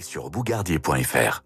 [0.00, 1.42] sur bougardier.fr.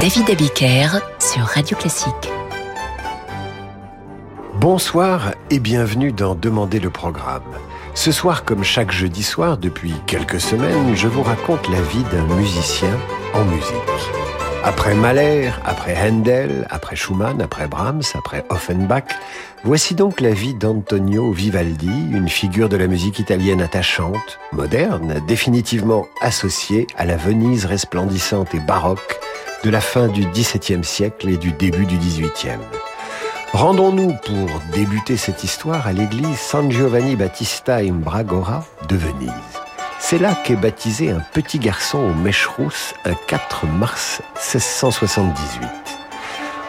[0.00, 2.37] David Abiker sur Radio Classique.
[4.60, 7.44] Bonsoir et bienvenue dans Demander le programme.
[7.94, 12.26] Ce soir, comme chaque jeudi soir depuis quelques semaines, je vous raconte la vie d'un
[12.34, 12.90] musicien
[13.34, 13.72] en musique.
[14.64, 19.04] Après Mahler, après Handel, après Schumann, après Brahms, après Offenbach,
[19.62, 26.08] voici donc la vie d'Antonio Vivaldi, une figure de la musique italienne attachante, moderne, définitivement
[26.20, 29.20] associée à la Venise resplendissante et baroque
[29.62, 32.58] de la fin du XVIIe siècle et du début du XVIIIe.
[33.52, 39.32] Rendons-nous pour débuter cette histoire à l'église San Giovanni Battista in Bragora de Venise.
[39.98, 45.66] C'est là qu'est baptisé un petit garçon aux mèches rousses un 4 mars 1678.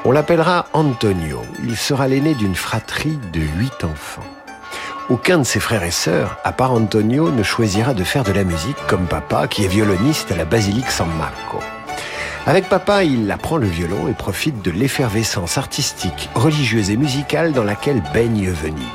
[0.05, 1.41] On l'appellera Antonio.
[1.63, 4.23] Il sera l'aîné d'une fratrie de huit enfants.
[5.09, 8.43] Aucun de ses frères et sœurs, à part Antonio, ne choisira de faire de la
[8.43, 11.59] musique comme papa, qui est violoniste à la basilique San Marco.
[12.45, 17.63] Avec papa, il apprend le violon et profite de l'effervescence artistique, religieuse et musicale dans
[17.63, 18.85] laquelle baigne Venise.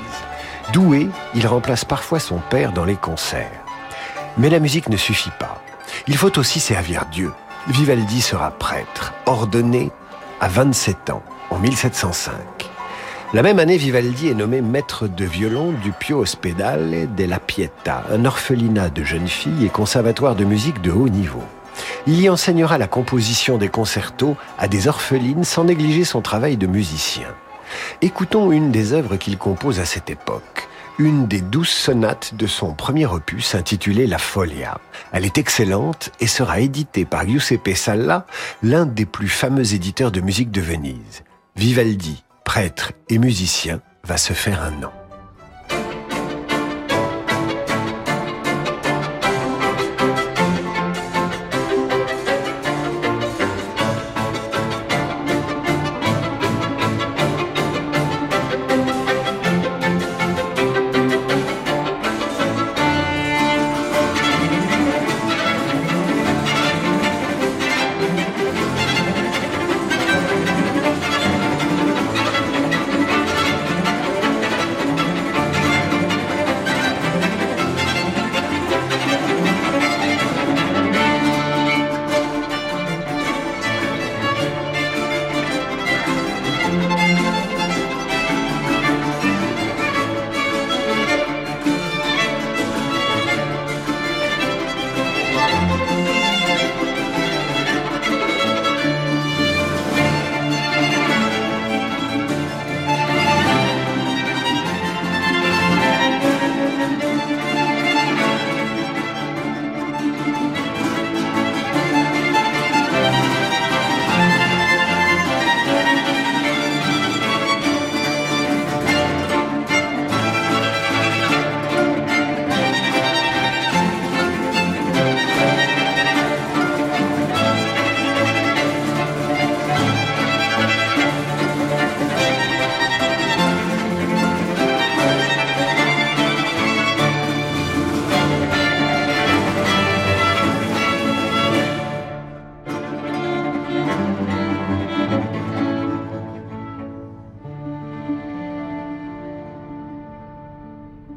[0.72, 3.62] Doué, il remplace parfois son père dans les concerts.
[4.38, 5.62] Mais la musique ne suffit pas.
[6.08, 7.32] Il faut aussi servir Dieu.
[7.68, 9.92] Vivaldi sera prêtre, ordonné
[10.40, 12.34] à 27 ans, en 1705.
[13.34, 18.24] La même année, Vivaldi est nommé maître de violon du Pio Ospedale della Pietà, un
[18.24, 21.42] orphelinat de jeunes filles et conservatoire de musique de haut niveau.
[22.06, 26.66] Il y enseignera la composition des concertos à des orphelines sans négliger son travail de
[26.66, 27.28] musicien.
[28.02, 32.74] Écoutons une des œuvres qu'il compose à cette époque, une des douze sonates de son
[32.74, 34.78] premier opus intitulé La Folia.
[35.12, 38.26] Elle est excellente et sera éditée par Giuseppe Salla,
[38.62, 41.24] l'un des plus fameux éditeurs de musique de Venise.
[41.56, 44.90] Vivaldi, prêtre et musicien, va se faire un nom.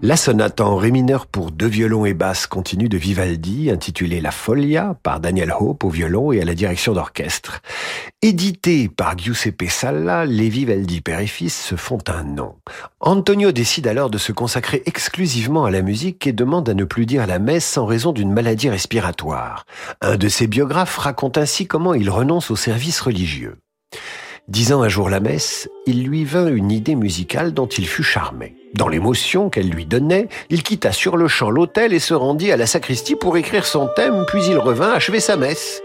[0.08, 4.32] La sonate en ré mineur pour deux violons et basse continue de Vivaldi, intitulée La
[4.32, 7.60] Folia, par Daniel Hope au violon et à la direction d'orchestre.
[8.22, 12.56] Édité par Giuseppe Salla, les Vivaldi père se font un nom.
[13.02, 17.06] Antonio décide alors de se consacrer exclusivement à la musique et demande à ne plus
[17.06, 19.66] dire la messe en raison d'une maladie respiratoire.
[20.00, 23.58] Un de ses biographes raconte ainsi comment il renonce au service religieux.
[24.48, 28.56] Disant un jour la messe, il lui vint une idée musicale dont il fut charmé.
[28.76, 32.56] Dans l'émotion qu'elle lui donnait, il quitta sur le champ l'hôtel et se rendit à
[32.56, 35.82] la sacristie pour écrire son thème, puis il revint achever sa messe.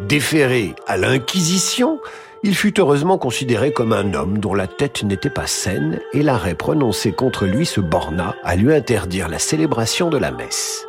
[0.00, 2.00] Déféré à l'Inquisition,
[2.42, 6.54] il fut heureusement considéré comme un homme dont la tête n'était pas saine, et l'arrêt
[6.54, 10.84] prononcé contre lui se borna à lui interdire la célébration de la messe.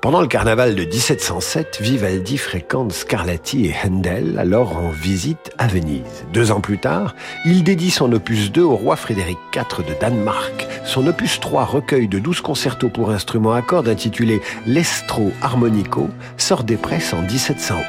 [0.00, 6.24] Pendant le carnaval de 1707, Vivaldi fréquente Scarlatti et Handel, alors en visite à Venise.
[6.32, 10.68] Deux ans plus tard, il dédie son opus 2 au roi Frédéric IV de Danemark.
[10.84, 16.62] Son opus 3, recueil de 12 concertos pour instruments à cordes intitulé L'Estro Harmonico, sort
[16.62, 17.82] des presses en 1711.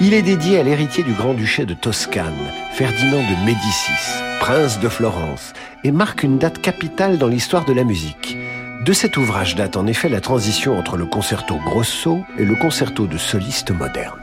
[0.00, 2.32] Il est dédié à l'héritier du grand-duché de Toscane,
[2.72, 5.52] Ferdinand de Médicis, prince de Florence,
[5.84, 8.38] et marque une date capitale dans l'histoire de la musique.
[8.84, 13.06] De cet ouvrage date en effet la transition entre le concerto grosso et le concerto
[13.06, 14.18] de soliste moderne.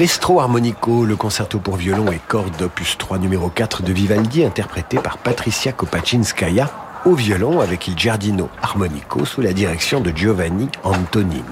[0.00, 4.96] L'Estro Harmonico, le concerto pour violon et cordes opus 3 numéro 4 de Vivaldi, interprété
[4.96, 6.70] par Patricia Kopaczynskaya
[7.04, 11.44] au violon avec il Giardino Harmonico sous la direction de Giovanni Antonini.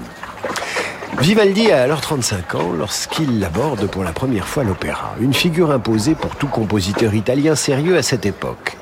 [1.19, 6.15] Vivaldi a alors 35 ans lorsqu'il aborde pour la première fois l'opéra, une figure imposée
[6.15, 8.78] pour tout compositeur italien sérieux à cette époque.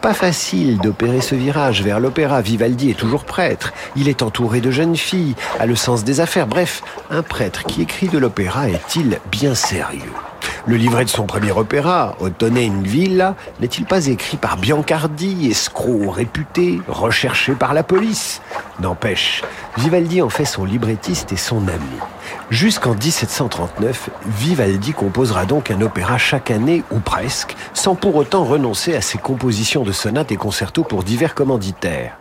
[0.00, 2.40] Pas facile d'opérer ce virage vers l'opéra.
[2.40, 3.74] Vivaldi est toujours prêtre.
[3.96, 6.46] Il est entouré de jeunes filles, a le sens des affaires.
[6.46, 10.12] Bref, un prêtre qui écrit de l'opéra est-il bien sérieux?
[10.66, 16.10] Le livret de son premier opéra, Ottone in Villa, n'est-il pas écrit par Biancardi, escroc
[16.10, 18.42] réputé, recherché par la police?
[18.78, 19.42] N'empêche,
[19.78, 21.98] Vivaldi en fait son librettiste et son ami.
[22.50, 28.94] Jusqu'en 1739, Vivaldi composera donc un opéra chaque année, ou presque, sans pour autant renoncer
[28.94, 32.19] à ses compositions de sonates et concertos pour divers commanditaires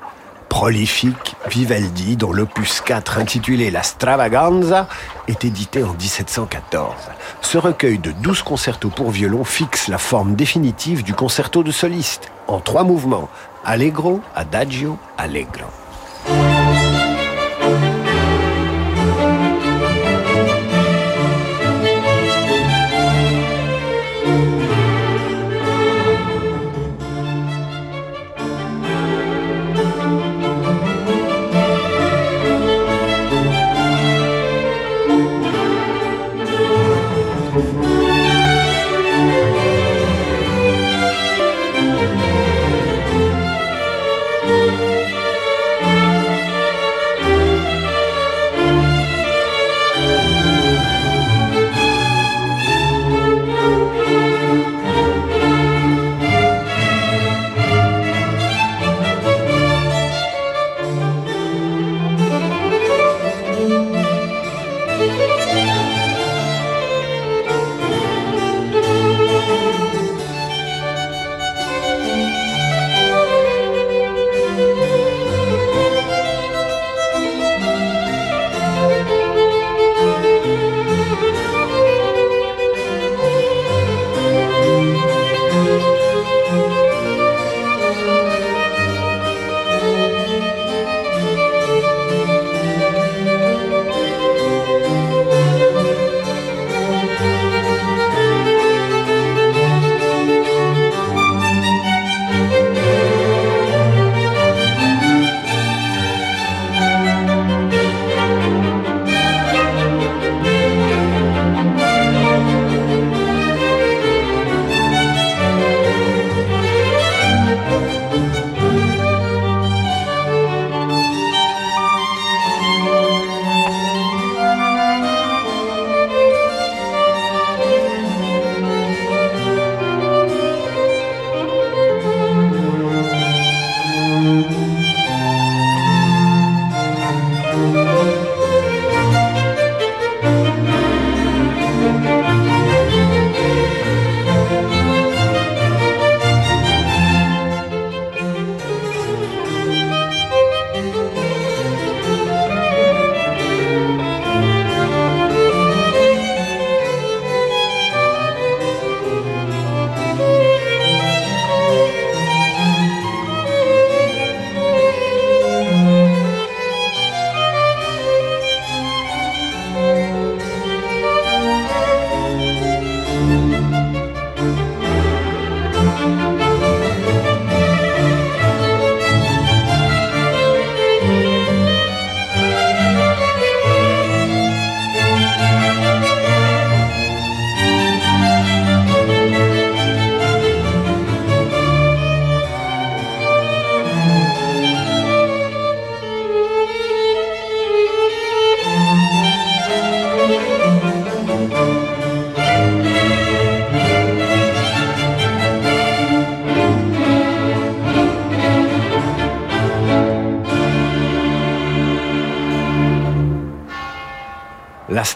[0.50, 4.88] prolifique Vivaldi, dont l'opus 4 intitulé La Stravaganza
[5.28, 6.94] est édité en 1714.
[7.42, 12.32] Ce recueil de 12 concertos pour violon fixe la forme définitive du concerto de soliste,
[12.48, 13.30] en trois mouvements,
[13.64, 15.68] allegro, adagio, allegro.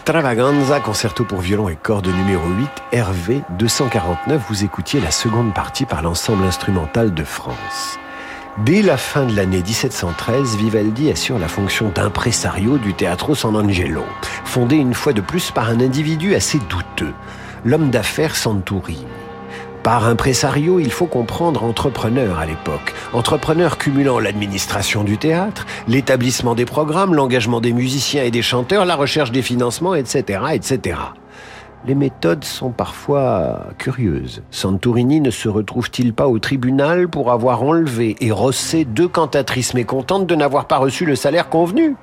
[0.06, 5.54] La Stravaganza, concerto pour violon et cordes numéro 8, Hervé 249, vous écoutiez la seconde
[5.54, 7.98] partie par l'ensemble instrumental de France.
[8.66, 14.04] Dès la fin de l'année 1713, Vivaldi assure la fonction d'impresario du Teatro San Angelo,
[14.44, 17.14] fondé une fois de plus par un individu assez douteux,
[17.64, 19.06] l'homme d'affaires Santurini.
[19.84, 22.94] Par impresario, il faut comprendre entrepreneur à l'époque.
[23.12, 28.96] Entrepreneur cumulant l'administration du théâtre, l'établissement des programmes, l'engagement des musiciens et des chanteurs, la
[28.96, 30.96] recherche des financements, etc., etc
[31.86, 34.42] les méthodes sont parfois curieuses.
[34.50, 40.26] Santorini ne se retrouve-t-il pas au tribunal pour avoir enlevé et rossé deux cantatrices mécontentes
[40.26, 41.96] de n'avoir pas reçu le salaire convenu?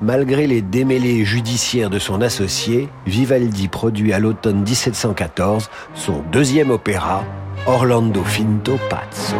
[0.00, 7.22] Malgré les démêlés judiciaires de son associé, Vivaldi produit à l'automne 1714 son deuxième opéra,
[7.66, 9.36] Orlando Finto Pazzo.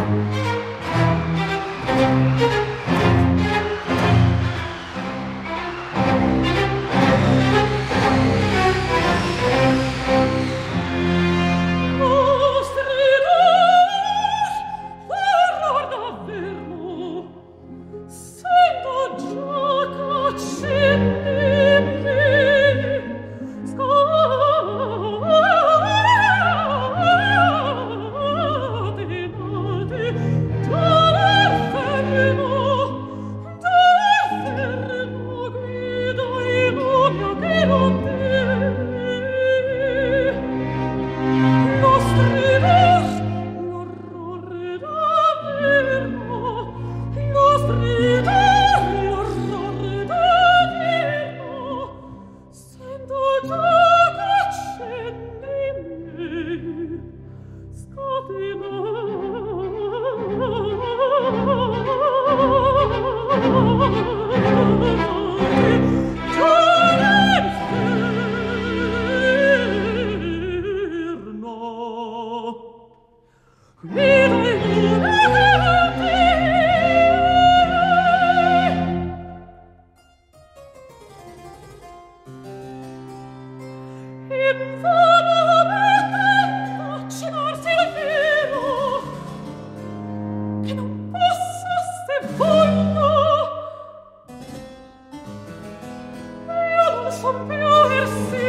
[97.21, 98.47] sapersi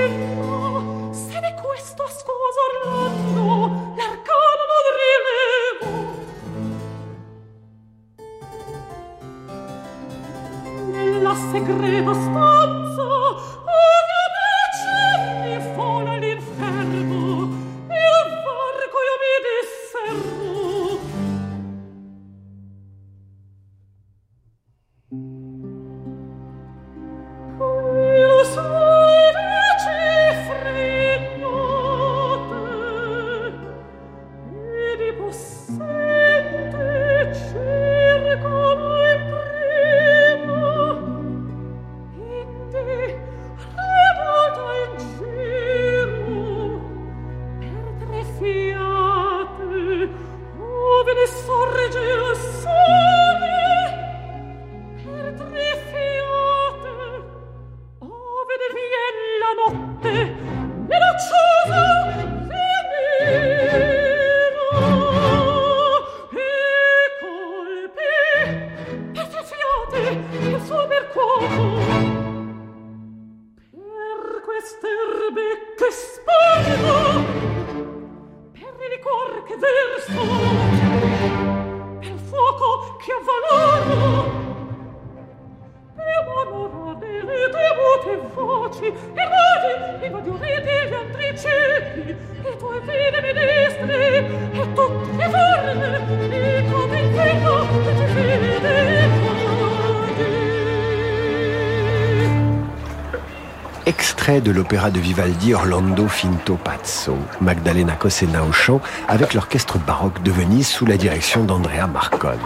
[104.29, 110.31] de l'opéra de Vivaldi Orlando Finto Pazzo, Magdalena Cosena au chant, avec l'orchestre baroque de
[110.31, 112.39] Venise sous la direction d'Andrea Marcone.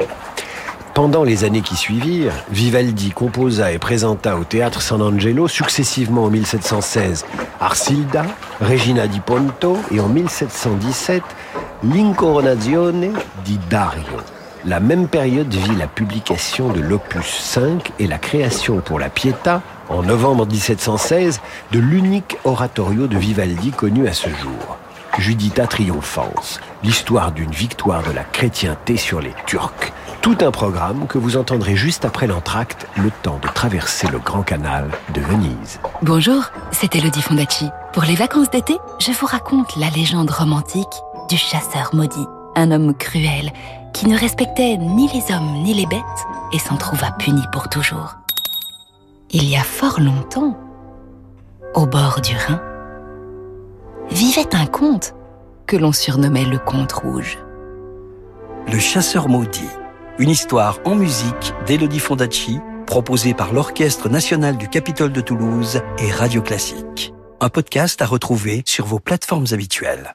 [0.94, 6.30] Pendant les années qui suivirent, Vivaldi composa et présenta au théâtre San Angelo successivement en
[6.30, 7.25] 1716
[7.61, 8.26] Arsilda,
[8.61, 11.23] Regina di Ponto et en 1717
[11.82, 13.10] L'Incoronazione
[13.45, 14.42] di Dario.
[14.65, 19.61] La même période vit la publication de l'opus 5 et la création pour la Pietà
[19.89, 21.41] en novembre 1716,
[21.73, 24.79] de l'unique oratorio de Vivaldi connu à ce jour,
[25.19, 31.19] Judita Triomphans, l'histoire d'une victoire de la chrétienté sur les Turcs, Tout un programme que
[31.19, 35.81] vous entendrez juste après l'entracte, le temps de traverser le Grand Canal de Venise.
[36.03, 37.69] Bonjour, c'est Elodie Fondacci.
[37.93, 42.29] Pour les vacances d'été, je vous raconte la légende romantique du chasseur maudit.
[42.55, 43.51] Un homme cruel
[43.93, 46.00] qui ne respectait ni les hommes ni les bêtes
[46.52, 48.17] et s'en trouva puni pour toujours.
[49.31, 50.57] Il y a fort longtemps,
[51.75, 52.61] au bord du Rhin,
[54.11, 55.15] vivait un comte
[55.67, 57.39] que l'on surnommait le comte rouge.
[58.71, 59.69] Le chasseur maudit,
[60.19, 66.11] une histoire en musique d'Elodie Fondacci, proposée par l'Orchestre national du Capitole de Toulouse et
[66.11, 67.15] Radio Classique.
[67.41, 70.15] Un podcast à retrouver sur vos plateformes habituelles.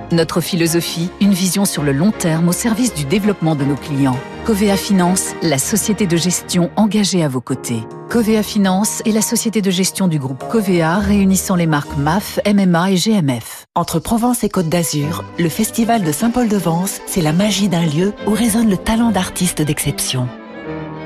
[0.11, 4.19] Notre philosophie, une vision sur le long terme au service du développement de nos clients.
[4.45, 7.83] Covea Finance, la société de gestion engagée à vos côtés.
[8.09, 12.91] Covea Finance est la société de gestion du groupe Covea réunissant les marques MAF, MMA
[12.91, 13.65] et GMF.
[13.73, 18.31] Entre Provence et Côte d'Azur, le Festival de Saint-Paul-de-Vence, c'est la magie d'un lieu où
[18.31, 20.27] résonne le talent d'artistes d'exception.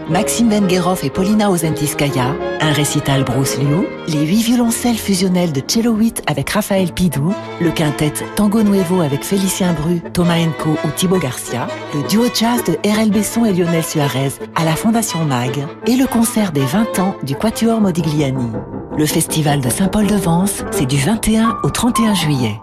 [0.09, 5.93] Maxime Vengerov et Paulina Ozentiskaya, un récital Bruce Liu, les huit violoncelles fusionnelles de Cello
[5.93, 11.17] 8 avec Raphaël Pidou, le quintet Tango Nuevo avec Félicien Bru, Thomas Enco ou Thibaut
[11.17, 15.95] Garcia, le duo jazz de RL Besson et Lionel Suarez à la Fondation MAG et
[15.95, 18.51] le concert des 20 ans du Quatuor Modigliani.
[18.97, 22.61] Le festival de Saint-Paul-de-Vence, c'est du 21 au 31 juillet.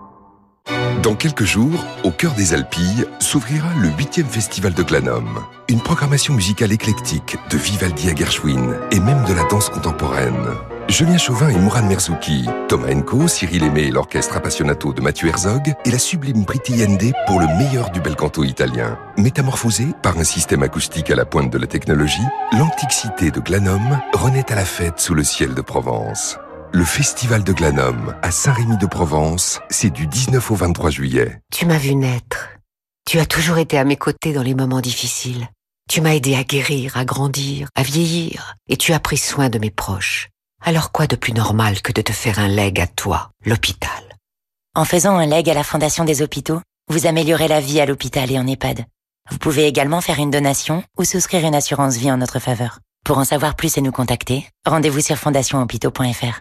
[1.03, 5.41] Dans quelques jours, au cœur des Alpilles, s'ouvrira le 8e festival de Glanum.
[5.69, 10.47] Une programmation musicale éclectique de Vivaldi à Gershwin et même de la danse contemporaine.
[10.89, 15.75] Julien Chauvin et Mourad Merzouki, Thomas Enco, Cyril Aimé et l'orchestre Appassionato de Mathieu Herzog
[15.85, 18.97] et la sublime Priti Yende pour le meilleur du bel canto italien.
[19.17, 22.23] Métamorphosé par un système acoustique à la pointe de la technologie,
[22.53, 26.39] l'antique cité de Glanum renaît à la fête sous le ciel de Provence.
[26.75, 31.39] Le Festival de Glanum à Saint-Rémy-de-Provence, c'est du 19 au 23 juillet.
[31.53, 32.49] Tu m'as vu naître.
[33.05, 35.49] Tu as toujours été à mes côtés dans les moments difficiles.
[35.91, 39.59] Tu m'as aidé à guérir, à grandir, à vieillir, et tu as pris soin de
[39.59, 40.31] mes proches.
[40.65, 43.91] Alors quoi de plus normal que de te faire un leg à toi, l'hôpital?
[44.75, 48.33] En faisant un leg à la Fondation des hôpitaux, vous améliorez la vie à l'hôpital
[48.33, 48.87] et en EHPAD.
[49.31, 52.79] Vous pouvez également faire une donation ou souscrire une assurance vie en notre faveur.
[53.05, 56.41] Pour en savoir plus et nous contacter, rendez-vous sur fondationhôpitaux.fr.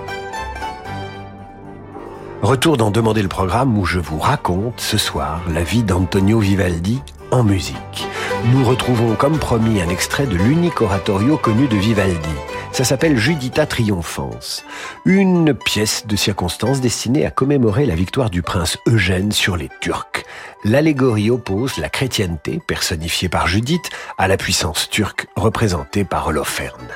[2.41, 6.99] Retour dans Demander le programme où je vous raconte ce soir la vie d'Antonio Vivaldi
[7.29, 8.07] en musique.
[8.51, 12.29] Nous retrouvons comme promis un extrait de l'unique oratorio connu de Vivaldi.
[12.71, 14.63] Ça s'appelle Judita Triomphans,
[15.05, 20.23] une pièce de circonstance destinée à commémorer la victoire du prince Eugène sur les Turcs.
[20.63, 26.89] L'allégorie oppose la chrétienté, personnifiée par Judith, à la puissance turque, représentée par Holoferne.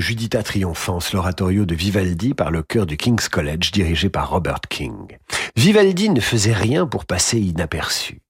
[0.00, 5.18] Juditha Triomphance, l'oratorio de Vivaldi par le chœur du King's College dirigé par Robert King.
[5.56, 8.22] Vivaldi ne faisait rien pour passer inaperçu.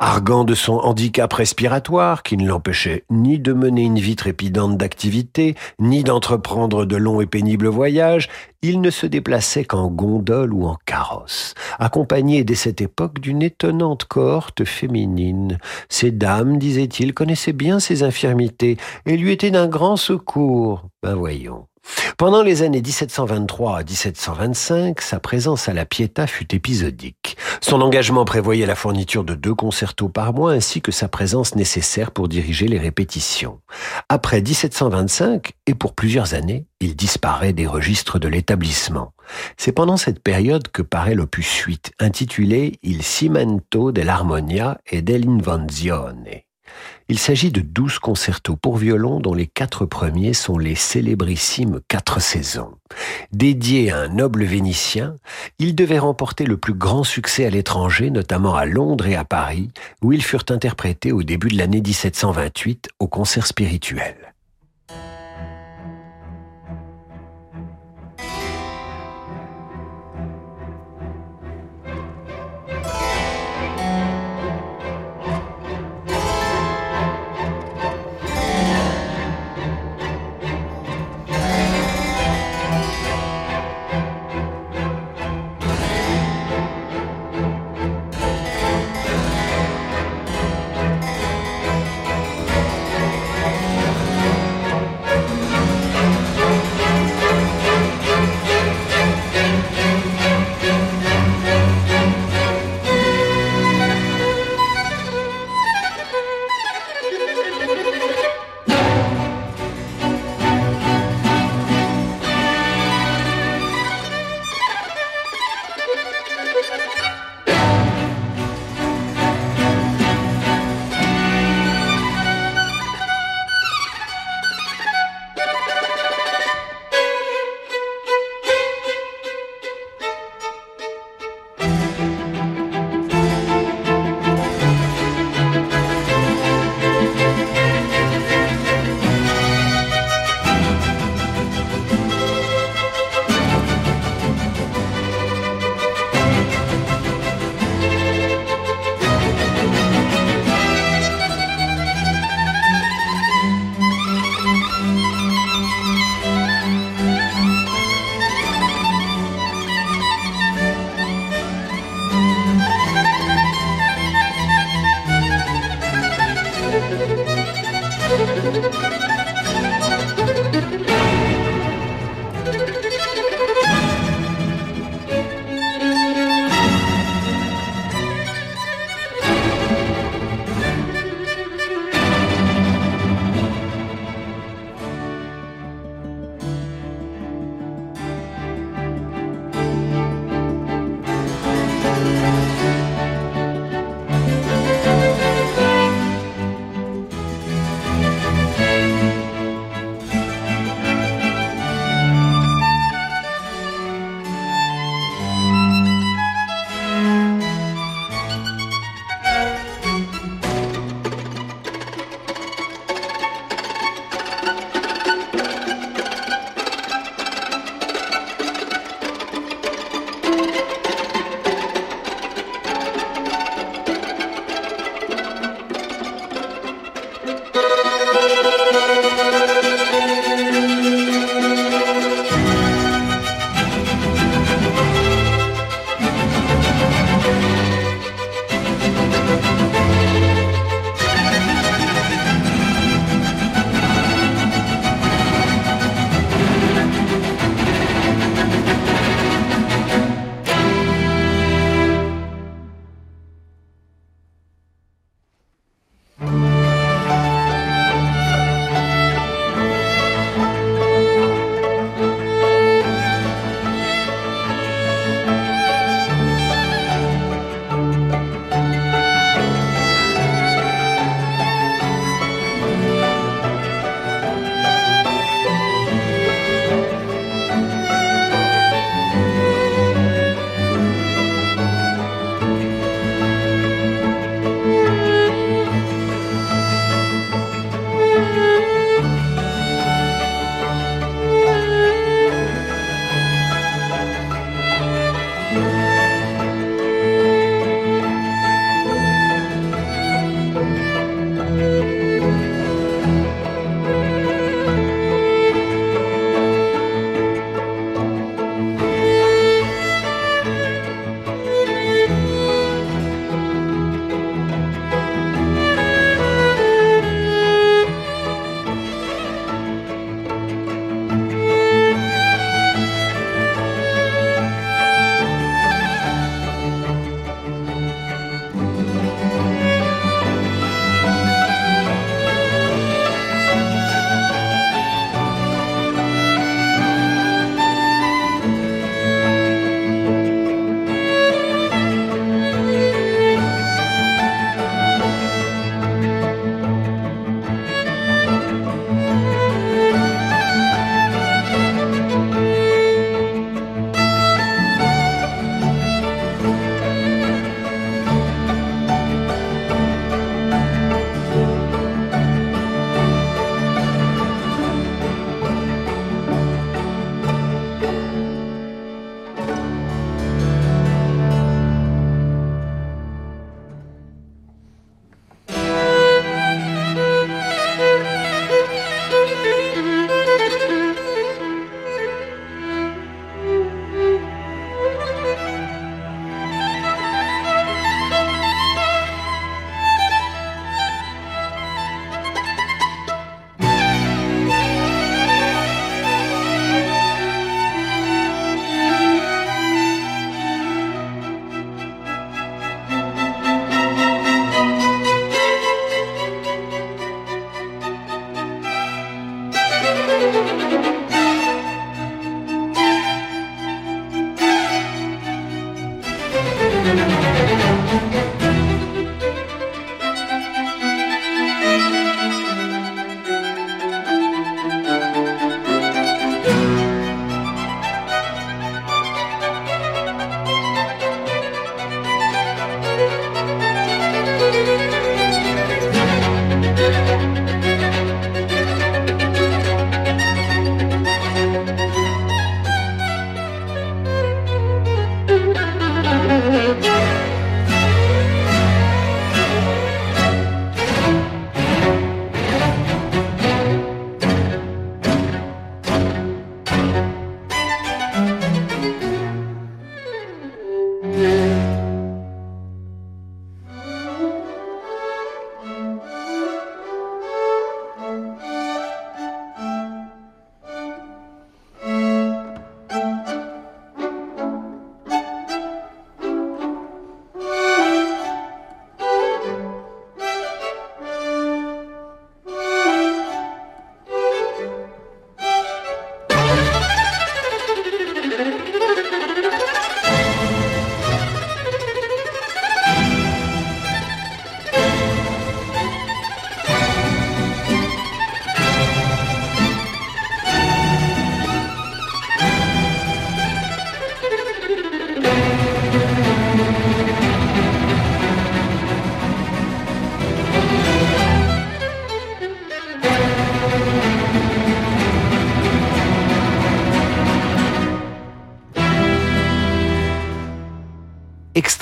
[0.00, 5.56] Argant de son handicap respiratoire qui ne l'empêchait ni de mener une vie trépidante d'activité,
[5.80, 8.28] ni d'entreprendre de longs et pénibles voyages,
[8.62, 14.04] il ne se déplaçait qu'en gondole ou en carrosse, accompagné dès cette époque d'une étonnante
[14.04, 15.58] cohorte féminine.
[15.88, 20.84] Ces dames, disait-il, connaissaient bien ses infirmités et lui étaient d'un grand secours.
[21.02, 21.66] Ben voyons.
[22.16, 27.36] Pendant les années 1723 à 1725, sa présence à la Pietà fut épisodique.
[27.60, 32.10] Son engagement prévoyait la fourniture de deux concertos par mois ainsi que sa présence nécessaire
[32.10, 33.60] pour diriger les répétitions.
[34.08, 39.12] Après 1725, et pour plusieurs années, il disparaît des registres de l'établissement.
[39.56, 46.47] C'est pendant cette période que paraît l'opus 8, intitulé Il cimento dell'armonia e dell'invenzione.
[47.08, 52.20] Il s'agit de douze concertos pour violon dont les quatre premiers sont les célébrissimes Quatre
[52.20, 52.72] saisons.
[53.32, 55.16] Dédiés à un noble vénitien,
[55.58, 59.70] ils devaient remporter le plus grand succès à l'étranger, notamment à Londres et à Paris,
[60.02, 64.34] où ils furent interprétés au début de l'année 1728 au concert spirituel.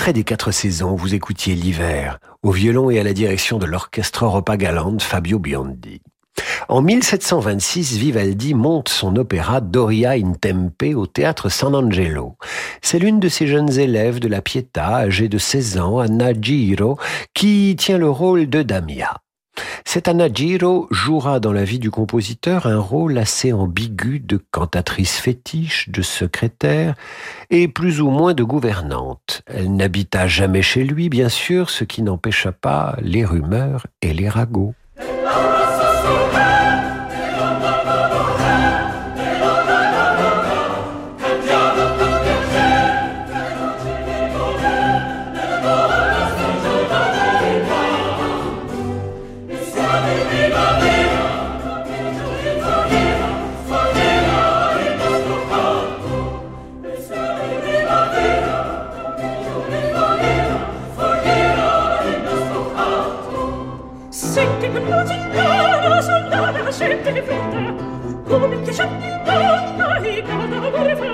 [0.06, 4.24] Extrait des quatre saisons, vous écoutiez l'hiver, au violon et à la direction de l'orchestre
[4.24, 6.00] Europa Galante Fabio Biondi.
[6.68, 12.36] En 1726, Vivaldi monte son opéra Doria in Tempe au théâtre San Angelo.
[12.82, 17.00] C'est l'une de ses jeunes élèves de la Pietà, âgée de 16 ans, Anna Giro,
[17.34, 19.16] qui tient le rôle de Damia.
[19.84, 25.18] Cette Anna Giro jouera dans la vie du compositeur un rôle assez ambigu de cantatrice
[25.18, 26.94] fétiche, de secrétaire
[27.50, 29.42] et plus ou moins de gouvernante.
[29.46, 34.28] Elle n'habita jamais chez lui, bien sûr, ce qui n'empêcha pas les rumeurs et les
[34.28, 34.74] ragots.
[70.79, 71.05] Oh,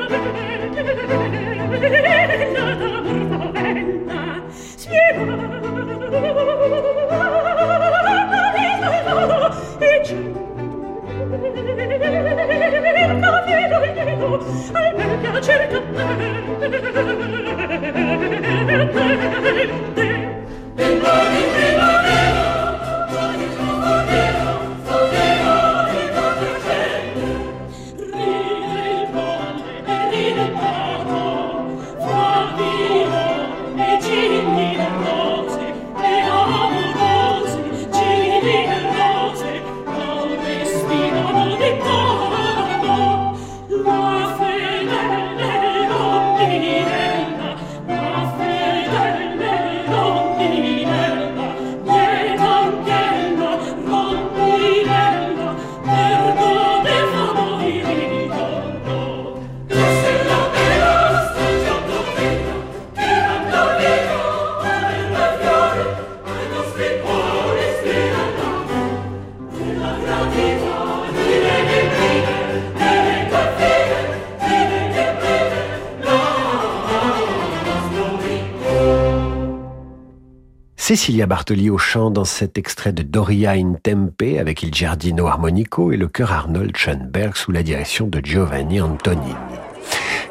[80.93, 85.90] Cecilia Bartoli au chant dans cet extrait de Doria in Tempe avec il Giardino Armonico
[85.90, 89.32] et le chœur Arnold Schoenberg sous la direction de Giovanni Antonini.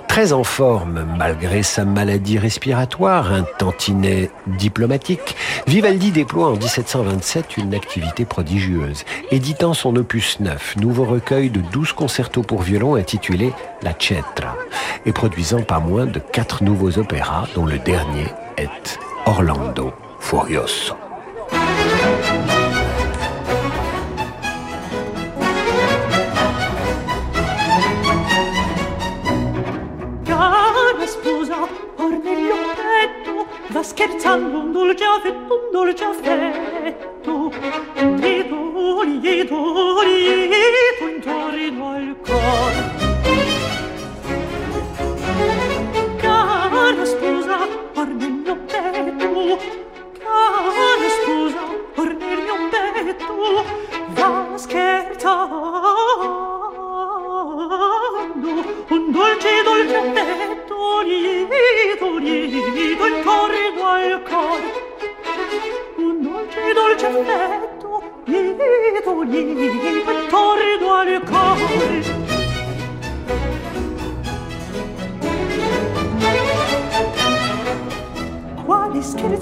[0.08, 5.36] Très en forme, malgré sa maladie respiratoire, un tantinet diplomatique,
[5.66, 11.94] Vivaldi déploie en 1727 une activité prodigieuse, éditant son opus 9, nouveau recueil de 12
[11.94, 13.52] concertos pour violon intitulé
[13.82, 14.56] La Cetra,
[15.08, 19.92] et produisant pas moins de quatre nouveaux opéras, dont le dernier est Orlando
[20.22, 20.96] furioso.
[30.24, 31.68] Cara sposa,
[31.98, 37.52] or nel mio petto va scherzando un dolce affetto, un dolce affetto.
[38.22, 40.61] Lieto, lieto, lieto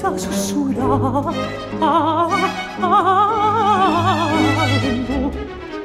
[0.01, 1.33] cabeza susurra
[1.81, 2.29] ah,
[2.81, 4.29] ah,
[5.07, 5.31] no,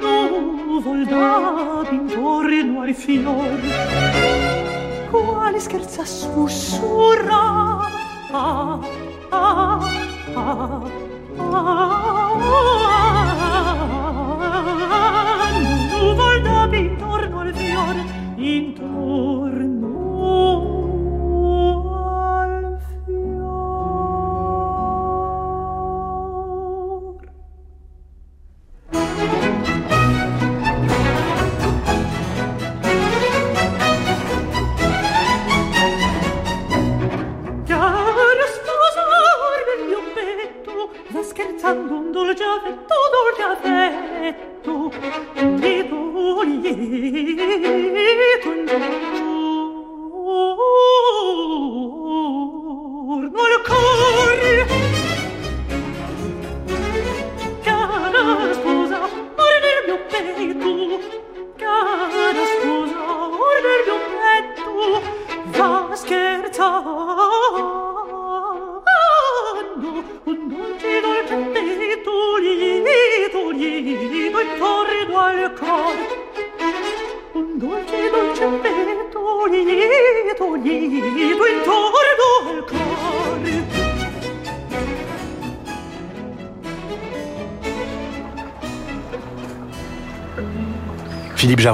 [0.00, 3.60] no volda intorno al fior
[5.10, 7.42] quale scherza sussurra
[8.32, 8.80] ah,
[9.30, 9.80] ah,
[10.34, 11.13] ah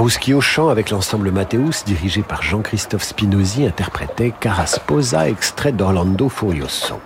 [0.01, 6.98] Jarouski au chant avec l'ensemble Mathéus dirigé par Jean-Christophe Spinozzi interprétait Carasposa extrait d'Orlando Furioso.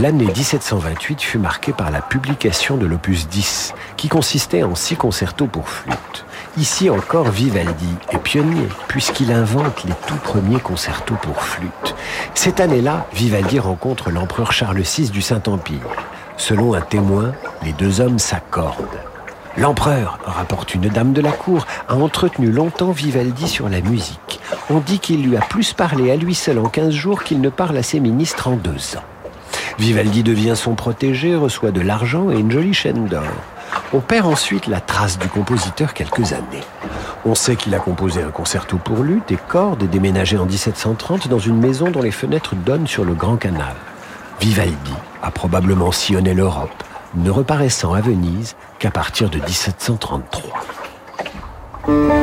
[0.00, 5.46] L'année 1728 fut marquée par la publication de l'opus 10 qui consistait en six concertos
[5.46, 6.24] pour flûte.
[6.56, 11.94] Ici encore, Vivaldi est pionnier puisqu'il invente les tout premiers concertos pour flûte.
[12.32, 15.86] Cette année-là, Vivaldi rencontre l'empereur Charles VI du Saint-Empire.
[16.38, 19.01] Selon un témoin, les deux hommes s'accordent.
[19.58, 24.40] L'empereur, rapporte une dame de la cour, a entretenu longtemps Vivaldi sur la musique.
[24.70, 27.50] On dit qu'il lui a plus parlé à lui seul en 15 jours qu'il ne
[27.50, 29.04] parle à ses ministres en deux ans.
[29.78, 33.24] Vivaldi devient son protégé, reçoit de l'argent et une jolie chaîne d'or.
[33.92, 36.64] On perd ensuite la trace du compositeur quelques années.
[37.24, 41.28] On sait qu'il a composé un concerto pour luth et cordes et déménagé en 1730
[41.28, 43.74] dans une maison dont les fenêtres donnent sur le Grand Canal.
[44.40, 46.82] Vivaldi a probablement sillonné l'Europe,
[47.14, 52.21] ne reparaissant à Venise qu'à partir de 1733.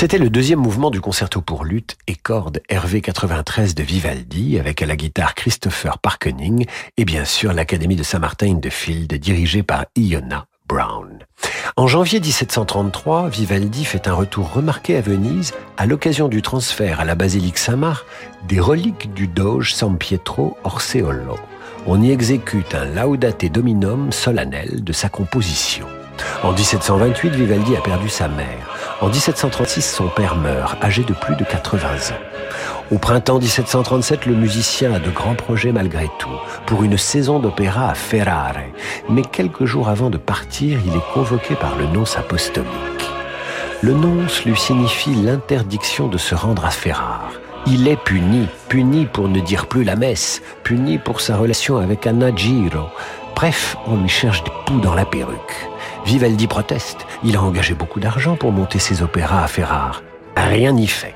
[0.00, 4.80] C'était le deuxième mouvement du concerto pour lutte et cordes Hervé 93 de Vivaldi avec
[4.80, 9.86] à la guitare Christopher Parkening et bien sûr l'Académie de Saint-Martin de Field dirigée par
[9.96, 11.18] Iona Brown.
[11.76, 17.04] En janvier 1733, Vivaldi fait un retour remarqué à Venise à l'occasion du transfert à
[17.04, 18.06] la basilique Saint-Marc
[18.46, 21.40] des reliques du doge San Pietro Orseolo.
[21.88, 25.88] On y exécute un laudate dominum solennel de sa composition.
[26.42, 28.68] En 1728, Vivaldi a perdu sa mère.
[29.00, 32.28] En 1736, son père meurt, âgé de plus de 80 ans.
[32.90, 36.28] Au printemps 1737, le musicien a de grands projets malgré tout,
[36.66, 38.54] pour une saison d'opéra à Ferrare.
[39.08, 42.66] Mais quelques jours avant de partir, il est convoqué par le nonce apostolique.
[43.82, 47.30] Le nonce lui signifie l'interdiction de se rendre à Ferrare.
[47.66, 52.06] Il est puni, puni pour ne dire plus la messe, puni pour sa relation avec
[52.06, 52.88] Anna Giro.
[53.36, 55.68] Bref, on lui cherche des poux dans la perruque.
[56.08, 57.06] Vivaldi proteste.
[57.22, 60.02] Il a engagé beaucoup d'argent pour monter ses opéras à Ferrare.
[60.38, 61.12] Rien n'y fait.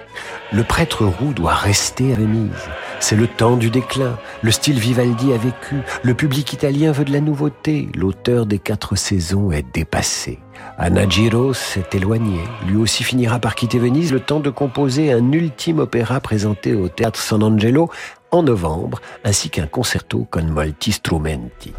[0.53, 2.68] Le prêtre roux doit rester à Venise.
[3.01, 4.18] C'est le temps du déclin.
[4.43, 5.76] Le style Vivaldi a vécu.
[6.03, 7.88] Le public italien veut de la nouveauté.
[7.95, 10.40] L'auteur des quatre saisons est dépassé.
[10.76, 12.40] Anagiro s'est éloigné.
[12.66, 16.90] Lui aussi finira par quitter Venise le temps de composer un ultime opéra présenté au
[16.90, 17.88] théâtre San Angelo
[18.30, 21.72] en novembre, ainsi qu'un concerto con molti strumenti.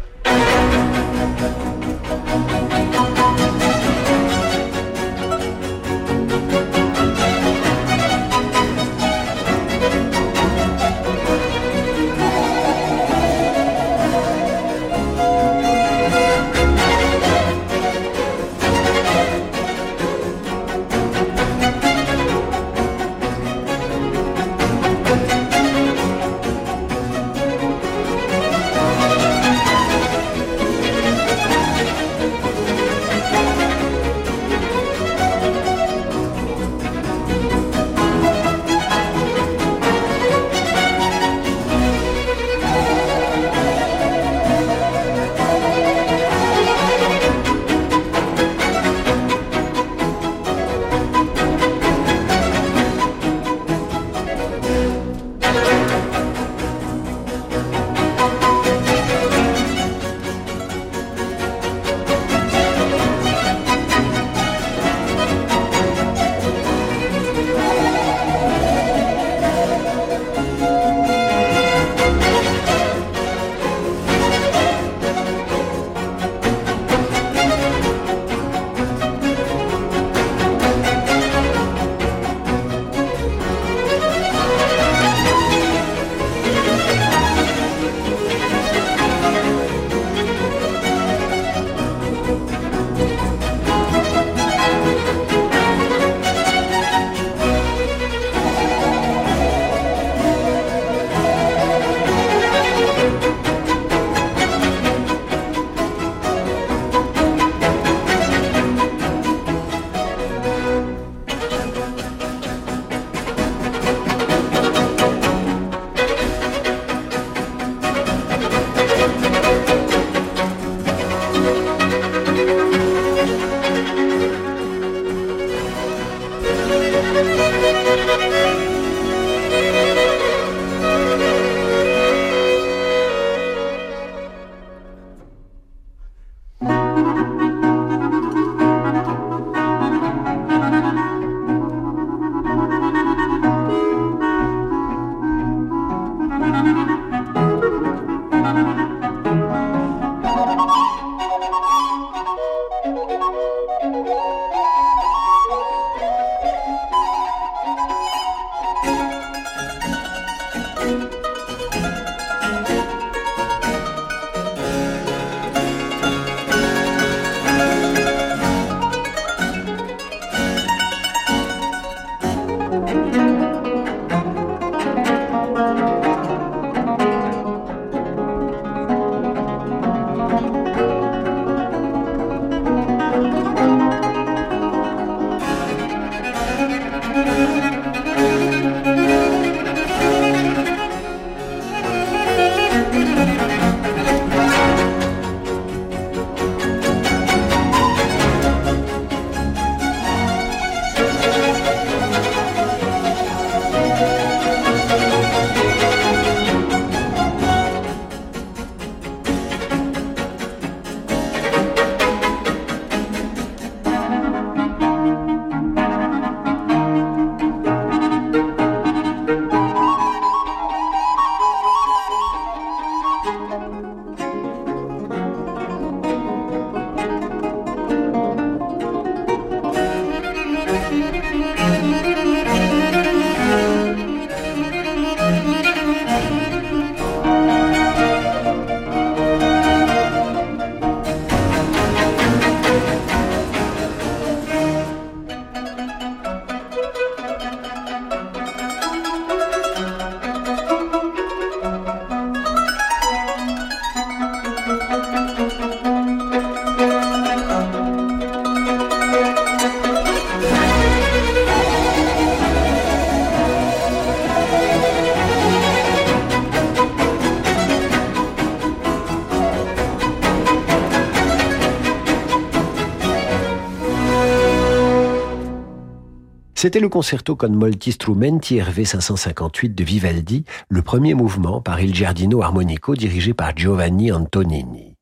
[276.64, 281.94] C'était le concerto con molti strumenti RV 558 de Vivaldi, le premier mouvement par Il
[281.94, 284.94] Giardino Armonico dirigé par Giovanni Antonini.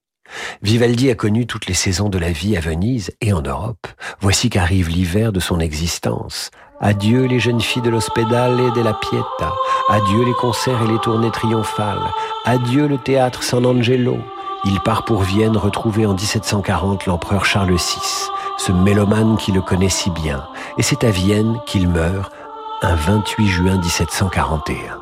[0.62, 3.86] Vivaldi a connu toutes les saisons de la vie à Venise et en Europe.
[4.20, 6.50] Voici qu'arrive l'hiver de son existence.
[6.80, 9.52] Adieu les jeunes filles de l'Ospedale de la Pietà.
[9.88, 12.10] Adieu les concerts et les tournées triomphales.
[12.44, 14.18] Adieu le théâtre San Angelo.
[14.64, 19.88] Il part pour Vienne retrouver en 1740 l'empereur Charles VI, ce mélomane qui le connaît
[19.88, 20.44] si bien.
[20.78, 22.32] Et c'est à Vienne qu'il meurt
[22.80, 25.00] un 28 juin 1741.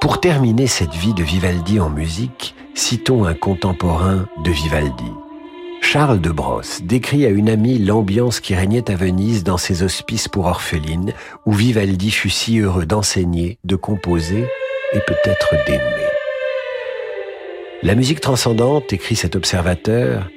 [0.00, 5.12] Pour terminer cette vie de Vivaldi en musique, citons un contemporain de Vivaldi.
[5.80, 10.26] Charles de Brosse décrit à une amie l'ambiance qui régnait à Venise dans ses hospices
[10.26, 11.12] pour orphelines,
[11.46, 14.44] où Vivaldi fut si heureux d'enseigner, de composer
[14.92, 16.11] et peut-être d'aimer.
[17.84, 20.28] La musique transcendante, écrit cet observateur,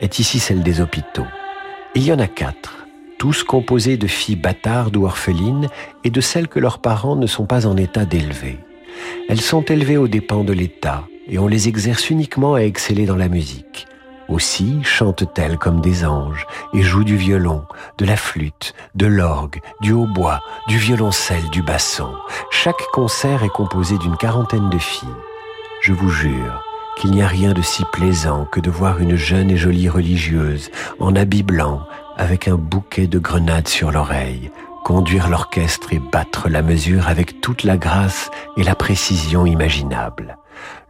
[0.00, 1.26] est ici celle des hôpitaux.
[1.96, 2.86] Il y en a quatre,
[3.18, 5.66] tous composés de filles bâtardes ou orphelines
[6.04, 8.60] et de celles que leurs parents ne sont pas en état d'élever.
[9.28, 13.16] Elles sont élevées aux dépens de l'État et on les exerce uniquement à exceller dans
[13.16, 13.88] la musique.
[14.28, 17.64] Aussi chantent-elles comme des anges et jouent du violon,
[17.98, 22.12] de la flûte, de l'orgue, du hautbois, du violoncelle, du basson.
[22.52, 25.08] Chaque concert est composé d'une quarantaine de filles.
[25.82, 26.65] Je vous jure
[26.96, 30.70] qu'il n'y a rien de si plaisant que de voir une jeune et jolie religieuse
[30.98, 31.82] en habit blanc
[32.16, 34.50] avec un bouquet de grenades sur l'oreille,
[34.84, 40.38] conduire l'orchestre et battre la mesure avec toute la grâce et la précision imaginables.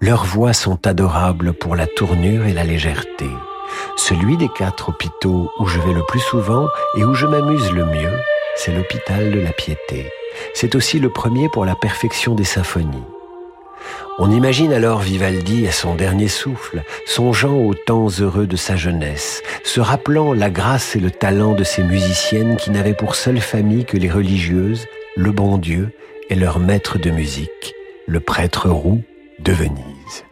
[0.00, 3.28] Leurs voix sont adorables pour la tournure et la légèreté.
[3.96, 7.84] Celui des quatre hôpitaux où je vais le plus souvent et où je m'amuse le
[7.84, 8.18] mieux,
[8.56, 10.10] c'est l'hôpital de la Piété.
[10.54, 13.02] C'est aussi le premier pour la perfection des symphonies.
[14.18, 19.42] On imagine alors Vivaldi à son dernier souffle, songeant aux temps heureux de sa jeunesse,
[19.62, 23.84] se rappelant la grâce et le talent de ces musiciennes qui n'avaient pour seule famille
[23.84, 24.86] que les religieuses,
[25.16, 25.90] le bon Dieu
[26.30, 27.74] et leur maître de musique,
[28.06, 29.02] le prêtre roux
[29.38, 30.24] de Venise.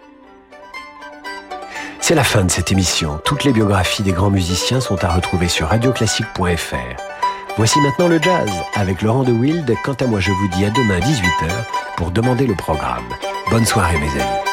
[2.01, 3.21] C'est la fin de cette émission.
[3.23, 7.03] Toutes les biographies des grands musiciens sont à retrouver sur radioclassique.fr.
[7.59, 9.71] Voici maintenant le jazz avec Laurent de Wild.
[9.85, 11.51] Quant à moi, je vous dis à demain 18h
[11.97, 13.05] pour demander le programme.
[13.51, 14.44] Bonne soirée mes amis.